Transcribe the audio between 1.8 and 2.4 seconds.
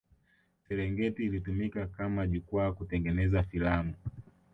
kama